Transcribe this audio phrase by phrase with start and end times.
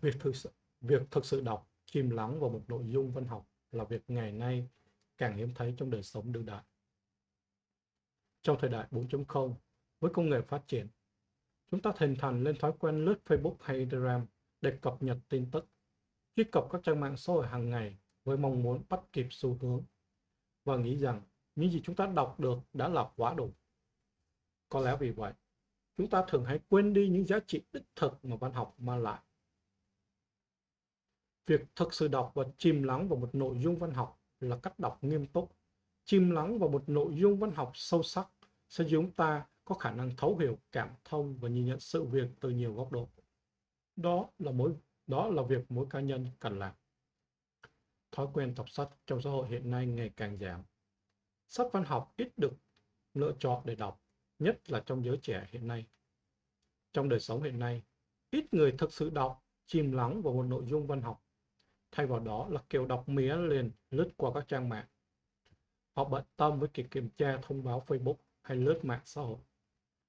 [0.00, 0.50] Việc thực sự,
[0.80, 4.32] việc thực sự đọc, chìm lắng vào một nội dung văn học là việc ngày
[4.32, 4.68] nay
[5.18, 6.62] càng hiếm thấy trong đời sống đương đại.
[8.42, 9.54] Trong thời đại 4.0,
[10.00, 10.88] với công nghệ phát triển,
[11.70, 14.26] chúng ta hình thành lên thói quen lướt Facebook hay Instagram
[14.60, 15.68] để cập nhật tin tức,
[16.36, 19.58] truy cập các trang mạng xã hội hàng ngày với mong muốn bắt kịp xu
[19.60, 19.84] hướng
[20.64, 21.22] và nghĩ rằng
[21.54, 23.52] những gì chúng ta đọc được đã là quá đủ.
[24.68, 25.32] Có lẽ vì vậy,
[25.96, 29.02] chúng ta thường hay quên đi những giá trị đích thực mà văn học mang
[29.02, 29.20] lại.
[31.50, 34.78] Việc thực sự đọc và chìm lắng vào một nội dung văn học là cách
[34.78, 35.56] đọc nghiêm túc.
[36.04, 38.28] Chìm lắng vào một nội dung văn học sâu sắc
[38.68, 42.04] sẽ giúp chúng ta có khả năng thấu hiểu, cảm thông và nhìn nhận sự
[42.04, 43.08] việc từ nhiều góc độ.
[43.96, 44.74] Đó là mối
[45.06, 46.74] đó là việc mỗi cá nhân cần làm.
[48.12, 50.62] Thói quen đọc sách trong xã hội hiện nay ngày càng giảm.
[51.48, 52.52] Sách văn học ít được
[53.14, 54.02] lựa chọn để đọc,
[54.38, 55.86] nhất là trong giới trẻ hiện nay.
[56.92, 57.82] Trong đời sống hiện nay,
[58.30, 61.22] ít người thực sự đọc, chìm lắng vào một nội dung văn học.
[61.92, 64.86] Thay vào đó là kiểu đọc mía liền lướt qua các trang mạng.
[65.92, 69.38] Họ bận tâm với việc kiểm tra thông báo Facebook hay lướt mạng xã hội.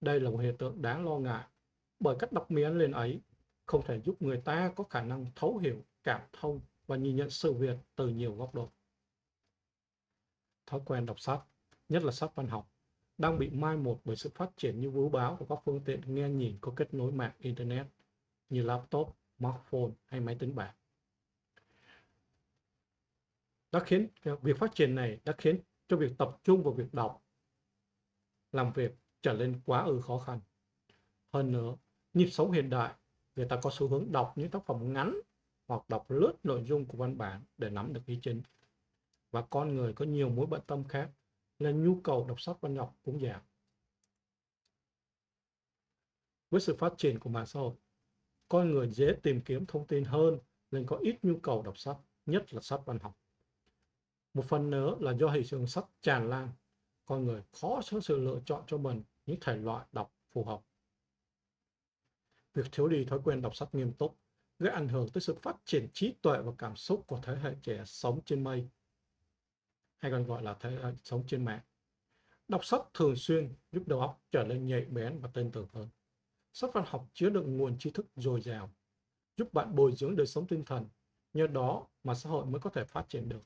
[0.00, 1.44] Đây là một hiện tượng đáng lo ngại,
[2.00, 3.20] bởi cách đọc mía lên ấy
[3.66, 7.30] không thể giúp người ta có khả năng thấu hiểu, cảm thông và nhìn nhận
[7.30, 8.68] sự việc từ nhiều góc độ.
[10.66, 11.40] Thói quen đọc sách,
[11.88, 12.68] nhất là sách văn học,
[13.18, 16.14] đang bị mai một bởi sự phát triển như vũ báo của các phương tiện
[16.14, 17.86] nghe nhìn có kết nối mạng Internet
[18.48, 20.74] như laptop, smartphone hay máy tính bảng.
[23.72, 24.08] Đã khiến
[24.42, 27.24] việc phát triển này đã khiến cho việc tập trung vào việc đọc,
[28.52, 30.40] làm việc trở nên quá ư khó khăn.
[31.32, 31.76] Hơn nữa,
[32.14, 32.94] nhịp sống hiện đại,
[33.36, 35.20] người ta có xu hướng đọc những tác phẩm ngắn
[35.66, 38.42] hoặc đọc lướt nội dung của văn bản để nắm được ý chính.
[39.30, 41.10] Và con người có nhiều mối bận tâm khác
[41.58, 43.40] nên nhu cầu đọc sách văn học cũng giảm.
[46.50, 47.74] Với sự phát triển của mạng xã hội,
[48.48, 50.38] con người dễ tìm kiếm thông tin hơn
[50.70, 53.21] nên có ít nhu cầu đọc sách, nhất là sách văn học.
[54.34, 56.48] Một phần nữa là do thị trường sách tràn lan,
[57.04, 60.60] con người khó có sự lựa chọn cho mình những thể loại đọc phù hợp.
[62.54, 64.18] Việc thiếu đi thói quen đọc sách nghiêm túc
[64.58, 67.54] gây ảnh hưởng tới sự phát triển trí tuệ và cảm xúc của thế hệ
[67.62, 68.68] trẻ sống trên mây,
[69.98, 71.60] hay còn gọi là thế hệ sống trên mạng.
[72.48, 75.88] Đọc sách thường xuyên giúp đầu óc trở nên nhạy bén và tên tưởng hơn.
[76.52, 78.70] Sách văn học chứa đựng nguồn tri thức dồi dào,
[79.36, 80.88] giúp bạn bồi dưỡng đời sống tinh thần,
[81.32, 83.42] nhờ đó mà xã hội mới có thể phát triển được.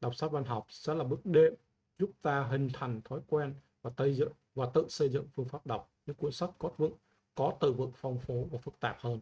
[0.00, 1.54] Đọc sách văn học sẽ là bước đệm
[1.98, 5.66] giúp ta hình thành thói quen và xây dựng và tự xây dựng phương pháp
[5.66, 6.92] đọc những cuốn sách có vững
[7.34, 9.20] có từ vựng phong phú và phức tạp hơn,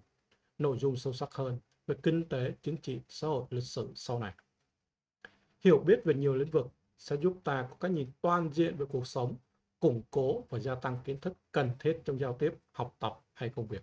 [0.59, 4.19] nội dung sâu sắc hơn về kinh tế, chính trị, xã hội, lịch sử sau
[4.19, 4.35] này.
[5.61, 6.67] Hiểu biết về nhiều lĩnh vực
[6.99, 9.37] sẽ giúp ta có cái nhìn toàn diện về cuộc sống,
[9.81, 13.49] củng cố và gia tăng kiến thức cần thiết trong giao tiếp, học tập hay
[13.49, 13.83] công việc.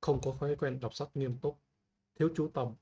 [0.00, 1.58] Không có thói quen đọc sách nghiêm túc,
[2.14, 2.74] thiếu chú tâm,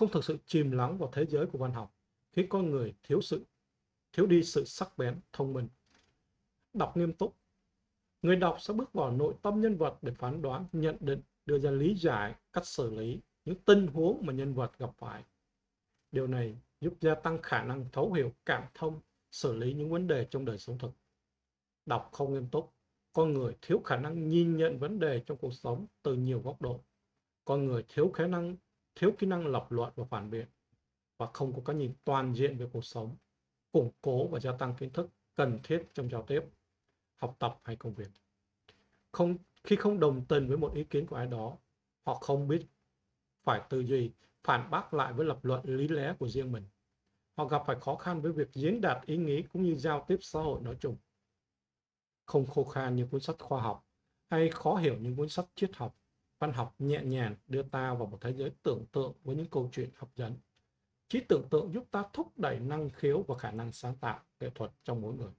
[0.00, 1.94] không thực sự chìm lắng vào thế giới của văn học,
[2.32, 3.44] khiến con người thiếu sự
[4.12, 5.68] thiếu đi sự sắc bén, thông minh.
[6.72, 7.36] Đọc nghiêm túc
[8.22, 11.58] Người đọc sẽ bước vào nội tâm nhân vật để phán đoán, nhận định, đưa
[11.58, 15.24] ra lý giải, cách xử lý những tình huống mà nhân vật gặp phải.
[16.12, 19.00] Điều này giúp gia tăng khả năng thấu hiểu, cảm thông,
[19.30, 20.90] xử lý những vấn đề trong đời sống thực.
[21.86, 22.72] Đọc không nghiêm túc,
[23.12, 26.62] con người thiếu khả năng nhìn nhận vấn đề trong cuộc sống từ nhiều góc
[26.62, 26.80] độ.
[27.44, 28.56] Con người thiếu khả năng
[28.94, 30.46] thiếu kỹ năng lập luận và phản biện
[31.18, 33.16] và không có cái nhìn toàn diện về cuộc sống,
[33.72, 36.42] củng cố và gia tăng kiến thức cần thiết trong giao tiếp
[37.16, 38.08] học tập hay công việc.
[39.12, 41.56] Không khi không đồng tình với một ý kiến của ai đó,
[42.02, 42.66] họ không biết
[43.42, 44.12] phải tư duy,
[44.42, 46.64] phản bác lại với lập luận lý lẽ của riêng mình.
[47.36, 50.18] Họ gặp phải khó khăn với việc diễn đạt ý nghĩ cũng như giao tiếp
[50.20, 50.96] xã hội nói chung.
[52.24, 53.86] Không khô khan như cuốn sách khoa học
[54.30, 55.99] hay khó hiểu những cuốn sách triết học,
[56.40, 59.68] văn học nhẹ nhàng đưa ta vào một thế giới tưởng tượng với những câu
[59.72, 60.34] chuyện hấp dẫn.
[61.08, 64.50] Trí tưởng tượng giúp ta thúc đẩy năng khiếu và khả năng sáng tạo, nghệ
[64.54, 65.30] thuật trong mỗi người.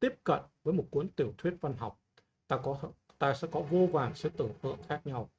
[0.00, 2.00] Tiếp cận với một cuốn tiểu thuyết văn học,
[2.46, 2.78] ta có
[3.18, 5.30] ta sẽ có vô vàn sự tưởng tượng khác nhau.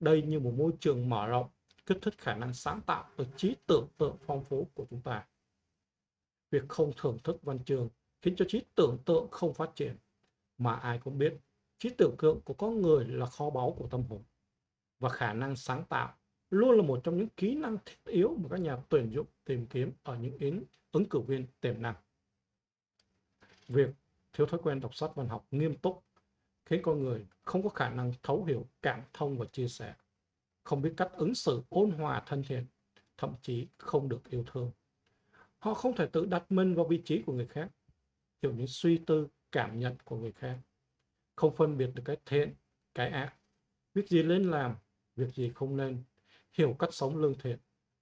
[0.00, 1.48] Đây như một môi trường mở rộng,
[1.86, 5.26] kích thích khả năng sáng tạo và trí tưởng tượng phong phú của chúng ta.
[6.50, 7.88] Việc không thưởng thức văn chương
[8.22, 9.96] khiến cho trí tưởng tượng không phát triển,
[10.58, 11.36] mà ai cũng biết
[11.78, 14.22] trí tưởng tượng của con người là kho báu của tâm hồn
[14.98, 16.16] và khả năng sáng tạo
[16.50, 19.66] luôn là một trong những kỹ năng thiết yếu mà các nhà tuyển dụng tìm
[19.66, 20.62] kiếm ở những ứng,
[20.92, 21.94] ứng cử viên tiềm năng
[23.68, 23.90] việc
[24.32, 26.02] thiếu thói quen đọc sách văn học nghiêm túc
[26.66, 29.94] khiến con người không có khả năng thấu hiểu, cảm thông và chia sẻ,
[30.62, 32.66] không biết cách ứng xử ôn hòa thân thiện,
[33.16, 34.70] thậm chí không được yêu thương.
[35.58, 37.68] Họ không thể tự đặt mình vào vị trí của người khác,
[38.42, 40.58] hiểu những suy tư, cảm nhận của người khác,
[41.36, 42.54] không phân biệt được cái thiện,
[42.94, 43.34] cái ác,
[43.94, 44.76] việc gì nên làm,
[45.16, 46.04] việc gì không nên,
[46.52, 47.58] hiểu cách sống lương thiện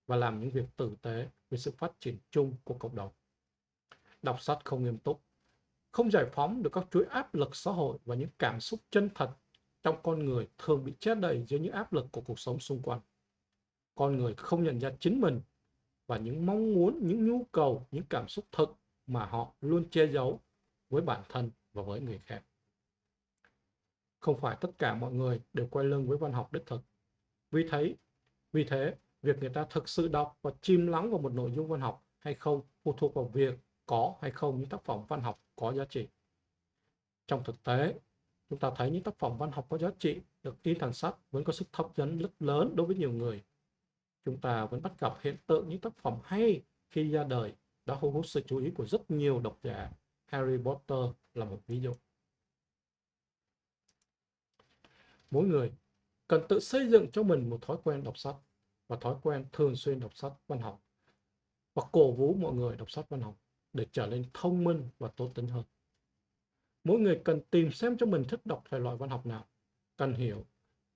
[0.06, 3.10] và làm những việc tử tế vì sự phát triển chung của cộng đồng.
[4.22, 5.22] Đọc sách không nghiêm túc,
[5.90, 9.08] không giải phóng được các chuỗi áp lực xã hội và những cảm xúc chân
[9.14, 9.30] thật
[9.82, 12.82] trong con người thường bị che đậy dưới những áp lực của cuộc sống xung
[12.82, 13.00] quanh.
[13.94, 15.40] Con người không nhận ra chính mình
[16.06, 18.76] và những mong muốn, những nhu cầu, những cảm xúc thực
[19.06, 20.40] mà họ luôn che giấu
[20.90, 22.42] với bản thân và với người khác.
[24.24, 26.80] Không phải tất cả mọi người đều quay lưng với văn học đích thực.
[27.50, 27.94] Vì thế,
[28.52, 31.68] vì thế, việc người ta thực sự đọc và chìm lắng vào một nội dung
[31.68, 35.20] văn học hay không phụ thuộc vào việc có hay không những tác phẩm văn
[35.20, 36.08] học có giá trị.
[37.26, 37.94] Trong thực tế,
[38.50, 41.16] chúng ta thấy những tác phẩm văn học có giá trị được in thành sách
[41.30, 43.42] vẫn có sức hấp dẫn rất lớn đối với nhiều người.
[44.24, 47.54] Chúng ta vẫn bắt gặp hiện tượng những tác phẩm hay khi ra đời
[47.86, 49.92] đã thu hút sự chú ý của rất nhiều độc giả.
[50.26, 50.98] Harry Potter
[51.34, 51.94] là một ví dụ.
[55.34, 55.72] Mỗi người
[56.28, 58.36] cần tự xây dựng cho mình một thói quen đọc sách
[58.88, 60.82] và thói quen thường xuyên đọc sách văn học
[61.74, 63.36] và cổ vũ mọi người đọc sách văn học
[63.72, 65.64] để trở nên thông minh và tốt tính hơn.
[66.84, 69.46] Mỗi người cần tìm xem cho mình thích đọc thể loại văn học nào.
[69.96, 70.44] Cần hiểu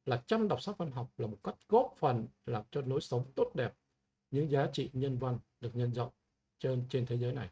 [0.04, 3.24] là chăm đọc sách văn học là một cách góp phần làm cho lối sống
[3.36, 3.74] tốt đẹp,
[4.30, 6.12] những giá trị nhân văn được nhân rộng
[6.58, 7.50] trên trên thế giới này.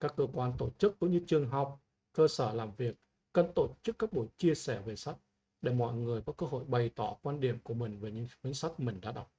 [0.00, 1.80] Các cơ quan tổ chức cũng như trường học,
[2.12, 2.96] cơ sở làm việc
[3.32, 5.16] cần tổ chức các buổi chia sẻ về sách
[5.64, 8.54] để mọi người có cơ hội bày tỏ quan điểm của mình về những cuốn
[8.54, 9.32] sách mình đã đọc.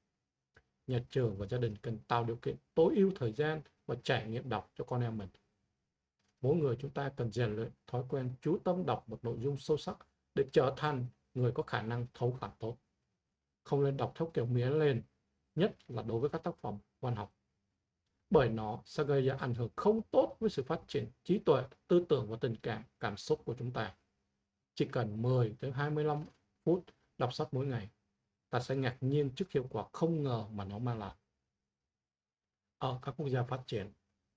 [0.88, 4.28] Nhà trường và gia đình cần tạo điều kiện tối ưu thời gian và trải
[4.28, 5.30] nghiệm đọc cho con em mình.
[6.42, 9.58] Mỗi người chúng ta cần rèn luyện thói quen chú tâm đọc một nội dung
[9.58, 9.98] sâu sắc
[10.36, 12.78] để trở thành người có khả năng thấu cảm tốt.
[13.64, 15.04] Không nên đọc theo kiểu miến lên,
[15.56, 17.36] nhất là đối với các tác phẩm văn học.
[18.30, 21.64] Bởi nó sẽ gây ra ảnh hưởng không tốt với sự phát triển trí tuệ,
[21.88, 23.96] tư tưởng và tình cảm, cảm xúc của chúng ta.
[24.76, 26.26] Chỉ cần 10 tới 25
[26.64, 26.86] phút
[27.18, 27.90] đọc sách mỗi ngày,
[28.50, 31.16] ta sẽ ngạc nhiên trước hiệu quả không ngờ mà nó mang lại.
[32.78, 33.92] Ở các quốc gia phát triển,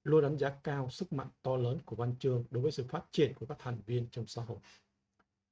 [0.05, 3.05] luôn đánh giá cao sức mạnh to lớn của văn chương đối với sự phát
[3.11, 4.59] triển của các thành viên trong xã hội.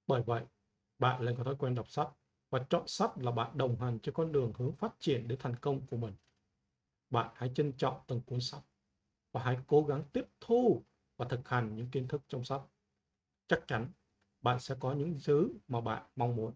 [0.07, 0.45] Bởi vậy,
[0.99, 2.09] bạn nên có thói quen đọc sách
[2.51, 5.57] và chọn sách là bạn đồng hành trên con đường hướng phát triển đến thành
[5.57, 6.15] công của mình.
[7.11, 8.63] Bạn hãy trân trọng từng cuốn sách
[9.33, 10.83] và hãy cố gắng tiếp thu
[11.17, 12.63] và thực hành những kiến thức trong sách.
[13.49, 13.89] Chắc chắn
[14.47, 16.55] bạn sẽ có những thứ mà bạn mong muốn.